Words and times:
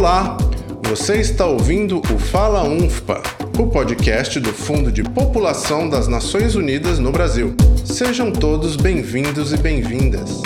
Olá, 0.00 0.38
você 0.88 1.20
está 1.20 1.44
ouvindo 1.44 1.98
o 1.98 2.18
Fala 2.18 2.62
UNFPA, 2.62 3.22
o 3.58 3.66
podcast 3.66 4.40
do 4.40 4.48
Fundo 4.48 4.90
de 4.90 5.02
População 5.02 5.90
das 5.90 6.08
Nações 6.08 6.54
Unidas 6.54 6.98
no 6.98 7.12
Brasil. 7.12 7.54
Sejam 7.84 8.32
todos 8.32 8.76
bem-vindos 8.76 9.52
e 9.52 9.58
bem-vindas. 9.58 10.40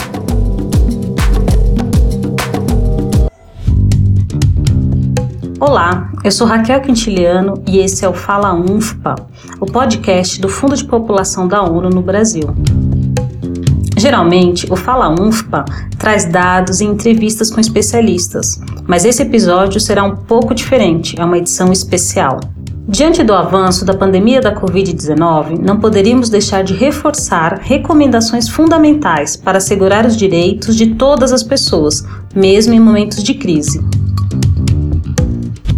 Olá, 5.61 6.11
eu 6.25 6.32
sou 6.32 6.48
Raquel 6.48 6.80
Quintiliano 6.80 7.62
e 7.64 7.79
esse 7.79 8.05
é 8.05 8.09
o 8.09 8.12
Fala 8.12 8.52
UNFPA, 8.52 9.14
o 9.61 9.66
podcast 9.66 10.41
do 10.41 10.48
Fundo 10.48 10.77
de 10.77 10.84
População 10.84 11.46
da 11.46 11.62
ONU 11.62 11.91
no 11.91 12.02
Brasil. 12.02 12.52
Geralmente, 13.96 14.66
o 14.68 14.75
Fala 14.75 15.09
UNFPA 15.09 15.64
traz 15.96 16.25
dados 16.25 16.80
e 16.80 16.84
entrevistas 16.84 17.52
com 17.52 17.61
especialistas, 17.61 18.61
mas 18.87 19.05
esse 19.05 19.23
episódio 19.23 19.80
será 19.80 20.05
um 20.05 20.16
pouco 20.16 20.55
diferente, 20.55 21.19
é 21.19 21.24
uma 21.24 21.38
edição 21.38 21.73
especial. 21.73 22.41
Diante 22.87 23.23
do 23.23 23.33
avanço 23.33 23.83
da 23.84 23.95
pandemia 23.95 24.43
da 24.43 24.55
Covid-19, 24.55 25.59
não 25.59 25.80
poderíamos 25.80 26.29
deixar 26.29 26.62
de 26.62 26.74
reforçar 26.74 27.59
recomendações 27.62 28.47
fundamentais 28.47 29.37
para 29.37 29.57
assegurar 29.57 30.05
os 30.05 30.16
direitos 30.16 30.77
de 30.77 30.95
todas 30.95 31.33
as 31.33 31.43
pessoas, 31.43 32.05
mesmo 32.34 32.74
em 32.74 32.80
momentos 32.80 33.23
de 33.23 33.34
crise. 33.34 33.83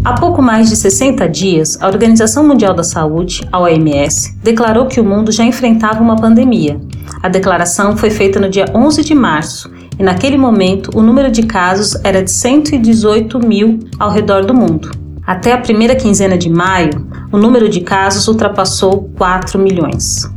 Há 0.04 0.14
pouco 0.14 0.42
mais 0.42 0.68
de 0.68 0.76
60 0.76 1.28
dias, 1.28 1.78
a 1.80 1.86
Organização 1.86 2.46
Mundial 2.46 2.74
da 2.74 2.84
Saúde, 2.84 3.42
a 3.52 3.60
OMS, 3.60 4.36
declarou 4.42 4.86
que 4.86 5.00
o 5.00 5.04
mundo 5.04 5.30
já 5.30 5.44
enfrentava 5.44 6.02
uma 6.02 6.16
pandemia. 6.16 6.80
A 7.22 7.28
declaração 7.28 7.96
foi 7.96 8.10
feita 8.10 8.38
no 8.38 8.48
dia 8.48 8.66
11 8.74 9.04
de 9.04 9.14
março 9.14 9.70
e, 9.98 10.02
naquele 10.02 10.36
momento, 10.36 10.90
o 10.94 11.02
número 11.02 11.30
de 11.30 11.42
casos 11.44 11.96
era 12.04 12.22
de 12.22 12.30
118 12.30 13.38
mil 13.38 13.80
ao 13.98 14.10
redor 14.10 14.44
do 14.44 14.54
mundo. 14.54 14.90
Até 15.26 15.52
a 15.52 15.58
primeira 15.58 15.96
quinzena 15.96 16.38
de 16.38 16.48
maio, 16.48 17.06
o 17.32 17.36
número 17.36 17.68
de 17.68 17.80
casos 17.80 18.28
ultrapassou 18.28 19.10
4 19.16 19.58
milhões. 19.58 20.30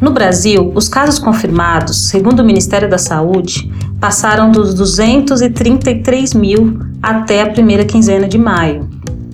No 0.00 0.10
Brasil, 0.10 0.72
os 0.74 0.88
casos 0.88 1.18
confirmados, 1.18 2.08
segundo 2.08 2.40
o 2.40 2.44
Ministério 2.44 2.90
da 2.90 2.98
Saúde, 2.98 3.70
passaram 4.00 4.50
dos 4.50 4.74
233 4.74 6.34
mil 6.34 6.80
até 7.00 7.42
a 7.42 7.50
primeira 7.50 7.84
quinzena 7.84 8.26
de 8.26 8.38
maio. 8.38 8.89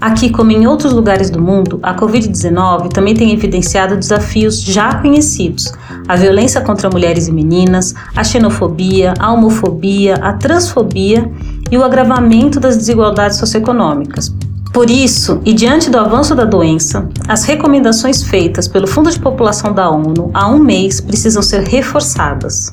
Aqui, 0.07 0.31
como 0.31 0.53
em 0.53 0.69
outros 0.69 0.93
lugares 0.93 1.31
do 1.31 1.43
mundo, 1.43 1.81
a 1.83 1.93
Covid-19 1.93 2.93
também 2.93 3.13
tem 3.13 3.33
evidenciado 3.33 3.97
desafios 3.97 4.63
já 4.63 4.95
conhecidos: 5.01 5.73
a 6.07 6.15
violência 6.15 6.61
contra 6.61 6.89
mulheres 6.89 7.27
e 7.27 7.33
meninas, 7.33 7.93
a 8.15 8.23
xenofobia, 8.23 9.15
a 9.19 9.33
homofobia, 9.33 10.15
a 10.23 10.35
transfobia 10.35 11.29
e 11.73 11.77
o 11.77 11.83
agravamento 11.83 12.61
das 12.61 12.77
desigualdades 12.77 13.37
socioeconômicas. 13.37 14.33
Por 14.73 14.89
isso, 14.89 15.41
e 15.45 15.53
diante 15.53 15.91
do 15.91 15.99
avanço 15.99 16.37
da 16.37 16.45
doença, 16.45 17.09
as 17.27 17.43
recomendações 17.43 18.23
feitas 18.23 18.69
pelo 18.69 18.87
Fundo 18.87 19.11
de 19.11 19.19
População 19.19 19.73
da 19.73 19.91
ONU 19.91 20.31
há 20.33 20.49
um 20.49 20.61
mês 20.61 21.01
precisam 21.01 21.43
ser 21.43 21.65
reforçadas. 21.65 22.73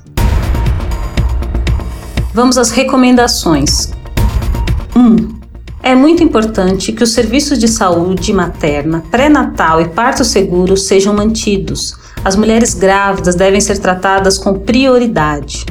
Vamos 2.32 2.60
às 2.60 2.70
recomendações. 2.70 3.92
1. 4.96 5.00
Um, 5.00 5.33
é 5.84 5.94
muito 5.94 6.24
importante 6.24 6.94
que 6.94 7.04
os 7.04 7.12
serviços 7.12 7.60
de 7.60 7.68
saúde 7.68 8.32
materna, 8.32 9.04
pré-natal 9.12 9.82
e 9.82 9.90
parto 9.90 10.24
seguro 10.24 10.78
sejam 10.78 11.14
mantidos. 11.14 11.94
As 12.24 12.38
mulheres 12.38 12.74
grávidas 12.74 13.36
devem 13.36 13.60
ser 13.60 13.78
tratadas 13.80 14.38
com 14.38 14.54
prioridade. 14.54 15.66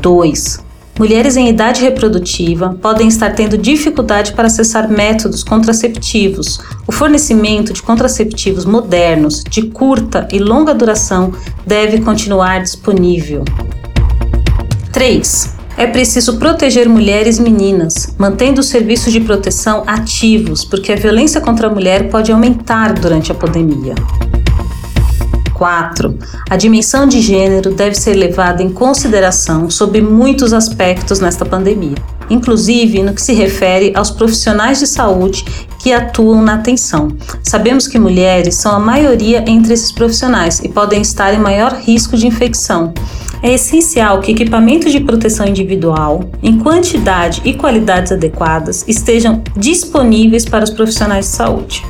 2. 0.00 0.60
Mulheres 0.96 1.36
em 1.36 1.48
idade 1.48 1.82
reprodutiva 1.82 2.78
podem 2.80 3.08
estar 3.08 3.30
tendo 3.30 3.58
dificuldade 3.58 4.32
para 4.32 4.46
acessar 4.46 4.88
métodos 4.88 5.42
contraceptivos. 5.42 6.60
O 6.86 6.92
fornecimento 6.92 7.72
de 7.72 7.82
contraceptivos 7.82 8.64
modernos, 8.64 9.42
de 9.42 9.62
curta 9.62 10.28
e 10.30 10.38
longa 10.38 10.72
duração, 10.72 11.32
deve 11.66 12.00
continuar 12.00 12.62
disponível. 12.62 13.44
3. 14.92 15.61
É 15.76 15.86
preciso 15.86 16.38
proteger 16.38 16.88
mulheres 16.88 17.38
e 17.38 17.42
meninas, 17.42 18.14
mantendo 18.18 18.60
os 18.60 18.68
serviços 18.68 19.12
de 19.12 19.20
proteção 19.20 19.82
ativos, 19.86 20.64
porque 20.64 20.92
a 20.92 20.96
violência 20.96 21.40
contra 21.40 21.66
a 21.66 21.70
mulher 21.70 22.10
pode 22.10 22.30
aumentar 22.30 22.92
durante 22.92 23.32
a 23.32 23.34
pandemia. 23.34 23.94
4. 25.54 26.18
A 26.50 26.56
dimensão 26.56 27.06
de 27.06 27.20
gênero 27.20 27.72
deve 27.72 27.94
ser 27.94 28.14
levada 28.14 28.62
em 28.62 28.70
consideração 28.70 29.70
sobre 29.70 30.02
muitos 30.02 30.52
aspectos 30.52 31.20
nesta 31.20 31.44
pandemia, 31.44 31.94
inclusive 32.28 33.02
no 33.02 33.14
que 33.14 33.22
se 33.22 33.32
refere 33.32 33.92
aos 33.94 34.10
profissionais 34.10 34.80
de 34.80 34.86
saúde 34.86 35.44
que 35.78 35.92
atuam 35.92 36.42
na 36.42 36.54
atenção. 36.54 37.08
Sabemos 37.44 37.86
que 37.86 37.98
mulheres 37.98 38.56
são 38.56 38.72
a 38.74 38.80
maioria 38.80 39.44
entre 39.46 39.72
esses 39.72 39.92
profissionais 39.92 40.60
e 40.60 40.68
podem 40.68 41.00
estar 41.00 41.32
em 41.32 41.38
maior 41.38 41.74
risco 41.74 42.16
de 42.16 42.26
infecção 42.26 42.92
é 43.42 43.54
essencial 43.54 44.20
que 44.20 44.30
equipamentos 44.30 44.92
de 44.92 45.00
proteção 45.00 45.46
individual, 45.46 46.30
em 46.42 46.58
quantidade 46.58 47.42
e 47.44 47.54
qualidades 47.54 48.12
adequadas, 48.12 48.84
estejam 48.86 49.42
disponíveis 49.56 50.44
para 50.44 50.64
os 50.64 50.70
profissionais 50.70 51.26
de 51.26 51.32
saúde. 51.32 51.82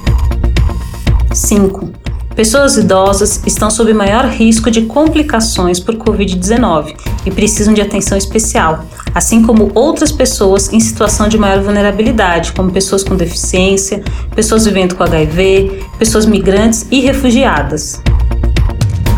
5. 1.33 1.91
Pessoas 2.35 2.79
idosas 2.79 3.43
estão 3.47 3.71
sob 3.71 3.93
maior 3.93 4.27
risco 4.27 4.71
de 4.71 4.83
complicações 4.83 5.79
por 5.79 5.97
Covid-19 5.97 6.95
e 7.27 7.31
precisam 7.31 7.75
de 7.75 7.83
atenção 7.83 8.17
especial, 8.17 8.87
assim 9.15 9.43
como 9.43 9.71
outras 9.75 10.11
pessoas 10.11 10.73
em 10.73 10.81
situação 10.81 11.29
de 11.29 11.37
maior 11.37 11.63
vulnerabilidade, 11.63 12.53
como 12.53 12.73
pessoas 12.73 13.05
com 13.05 13.15
deficiência, 13.15 14.03
pessoas 14.35 14.65
vivendo 14.65 14.95
com 14.95 15.03
HIV, 15.03 15.85
pessoas 15.99 16.25
migrantes 16.25 16.87
e 16.91 17.01
refugiadas. 17.01 18.01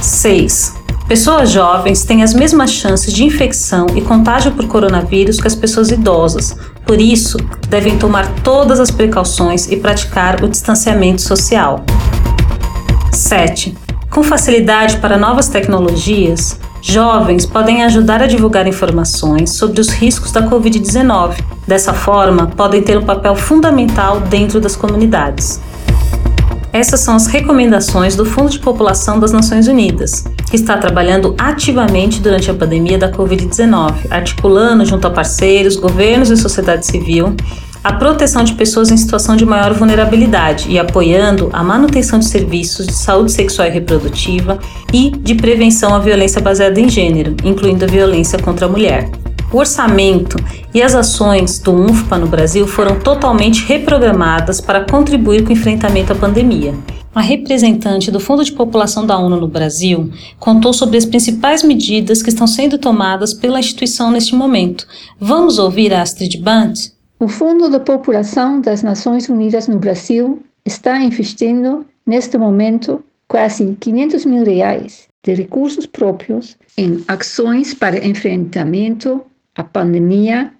6. 0.01 0.84
Pessoas 1.06 1.50
jovens 1.50 2.03
têm 2.03 2.22
as 2.22 2.32
mesmas 2.32 2.72
chances 2.72 3.12
de 3.12 3.25
infecção 3.25 3.87
e 3.94 4.00
contágio 4.00 4.53
por 4.53 4.66
coronavírus 4.66 5.38
que 5.38 5.47
as 5.47 5.54
pessoas 5.54 5.91
idosas, 5.91 6.56
por 6.87 6.98
isso, 6.98 7.37
devem 7.69 7.98
tomar 7.98 8.26
todas 8.42 8.81
as 8.81 8.91
precauções 8.91 9.70
e 9.70 9.76
praticar 9.76 10.42
o 10.42 10.48
distanciamento 10.48 11.20
social. 11.20 11.84
7. 13.12 13.76
Com 14.09 14.22
facilidade 14.22 14.97
para 14.97 15.19
novas 15.19 15.47
tecnologias, 15.48 16.59
jovens 16.81 17.44
podem 17.44 17.84
ajudar 17.84 18.22
a 18.22 18.26
divulgar 18.26 18.66
informações 18.66 19.50
sobre 19.50 19.82
os 19.82 19.91
riscos 19.91 20.32
da 20.32 20.48
Covid-19. 20.48 21.36
Dessa 21.66 21.92
forma, 21.92 22.47
podem 22.47 22.81
ter 22.81 22.97
um 22.97 23.04
papel 23.04 23.36
fundamental 23.36 24.21
dentro 24.21 24.59
das 24.59 24.75
comunidades. 24.75 25.60
Essas 26.75 26.99
são 26.99 27.15
as 27.15 27.29
recomendações 27.29 28.17
do 28.17 28.25
Fundo 28.25 28.51
de 28.51 28.59
População 28.59 29.21
das 29.21 29.31
Nações 29.31 29.69
Unidas, 29.69 30.25
que 30.51 30.57
está 30.57 30.77
trabalhando 30.77 31.33
ativamente 31.39 32.21
durante 32.21 32.51
a 32.51 32.55
pandemia 32.55 32.99
da 32.99 33.12
Covid-19, 33.12 34.11
articulando 34.11 34.84
junto 34.84 35.07
a 35.07 35.11
parceiros, 35.13 35.77
governos 35.77 36.31
e 36.31 36.37
sociedade 36.37 36.84
civil 36.84 37.37
a 37.84 37.93
proteção 37.93 38.43
de 38.43 38.55
pessoas 38.55 38.91
em 38.91 38.97
situação 38.97 39.37
de 39.37 39.47
maior 39.47 39.73
vulnerabilidade 39.73 40.69
e 40.69 40.77
apoiando 40.77 41.49
a 41.53 41.63
manutenção 41.63 42.19
de 42.19 42.25
serviços 42.25 42.89
de 42.89 42.95
saúde 42.95 43.31
sexual 43.31 43.69
e 43.69 43.71
reprodutiva 43.71 44.59
e 44.93 45.11
de 45.11 45.37
prevenção 45.37 45.95
à 45.95 46.01
violência 46.01 46.41
baseada 46.41 46.81
em 46.81 46.89
gênero, 46.89 47.37
incluindo 47.45 47.84
a 47.84 47.89
violência 47.89 48.37
contra 48.39 48.67
a 48.67 48.69
mulher. 48.69 49.11
O 49.54 49.59
orçamento 49.59 50.37
e 50.75 50.82
as 50.82 50.97
ações 50.97 51.60
do 51.60 51.70
UNFPA 51.70 52.19
no 52.19 52.26
Brasil 52.26 52.66
foram 52.66 52.98
totalmente 52.98 53.65
reprogramadas 53.65 54.60
para 54.60 54.84
contribuir 54.84 55.44
com 55.44 55.50
o 55.50 55.53
enfrentamento 55.53 56.12
à 56.12 56.16
pandemia. 56.16 56.75
A 57.15 57.20
representante 57.20 58.10
do 58.10 58.19
Fundo 58.19 58.44
de 58.44 58.50
População 58.50 59.06
da 59.06 59.16
ONU 59.16 59.38
no 59.38 59.47
Brasil 59.47 60.10
contou 60.41 60.72
sobre 60.72 60.98
as 60.98 61.04
principais 61.04 61.62
medidas 61.62 62.20
que 62.20 62.31
estão 62.31 62.48
sendo 62.48 62.78
tomadas 62.78 63.32
pela 63.32 63.60
instituição 63.60 64.10
neste 64.10 64.34
momento. 64.34 64.89
Vamos 65.21 65.57
ouvir 65.60 65.95
a 65.95 66.03
Astrid 66.03 66.36
Bant? 66.42 66.91
O 67.21 67.28
Fundo 67.28 67.71
de 67.71 67.78
População 67.78 68.60
das 68.60 68.83
Nações 68.83 69.28
Unidas 69.28 69.68
no 69.68 69.78
Brasil 69.78 70.42
está 70.66 70.98
investindo, 70.98 71.86
neste 72.04 72.36
momento, 72.36 73.04
quase 73.28 73.77
500 73.78 74.24
mil 74.24 74.45
reais 74.45 75.07
de 75.22 75.33
recursos 75.33 75.86
próprios 75.86 76.57
em 76.77 77.04
ações 77.07 77.72
para 77.72 78.04
enfrentamento 78.04 79.22
a 79.54 79.62
pandemia 79.62 80.53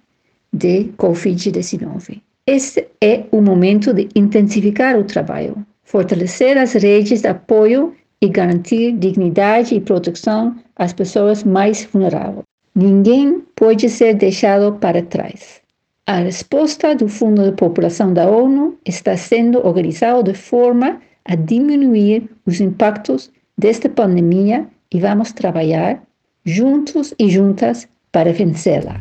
de 0.51 0.85
Covid-19. 0.97 2.21
Este 2.47 2.87
é 3.01 3.25
o 3.31 3.41
momento 3.41 3.93
de 3.93 4.07
intensificar 4.15 4.97
o 4.97 5.03
trabalho, 5.03 5.65
fortalecer 5.83 6.57
as 6.57 6.73
redes 6.73 7.21
de 7.21 7.27
apoio 7.27 7.93
e 8.21 8.29
garantir 8.29 8.93
dignidade 8.93 9.75
e 9.75 9.81
proteção 9.81 10.55
às 10.75 10.93
pessoas 10.93 11.43
mais 11.43 11.85
vulneráveis. 11.85 12.43
Ninguém 12.73 13.43
pode 13.55 13.89
ser 13.89 14.13
deixado 14.15 14.73
para 14.79 15.01
trás. 15.01 15.61
A 16.07 16.17
resposta 16.17 16.93
do 16.93 17.07
Fundo 17.07 17.43
de 17.43 17.53
População 17.53 18.13
da 18.13 18.29
ONU 18.29 18.77
está 18.85 19.17
sendo 19.17 19.65
organizada 19.65 20.21
de 20.21 20.33
forma 20.37 21.01
a 21.25 21.35
diminuir 21.35 22.29
os 22.45 22.61
impactos 22.61 23.31
desta 23.57 23.89
pandemia 23.89 24.67
e 24.93 24.99
vamos 24.99 25.31
trabalhar 25.31 26.03
juntos 26.45 27.13
e 27.17 27.27
juntas 27.27 27.87
para 28.15 28.31
vencê-la. 28.31 28.95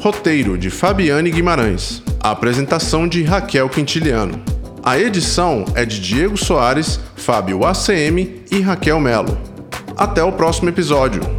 Roteiro 0.00 0.58
de 0.58 0.68
Fabiane 0.68 1.30
Guimarães. 1.30 2.02
A 2.20 2.32
apresentação 2.32 3.08
de 3.08 3.22
Raquel 3.22 3.70
Quintiliano. 3.70 4.38
A 4.82 4.98
edição 4.98 5.64
é 5.74 5.86
de 5.86 5.98
Diego 5.98 6.36
Soares, 6.36 7.00
Fábio 7.16 7.64
ACM 7.64 8.42
e 8.50 8.60
Raquel 8.60 9.00
Melo. 9.00 9.38
Até 9.96 10.22
o 10.22 10.32
próximo 10.32 10.68
episódio. 10.68 11.37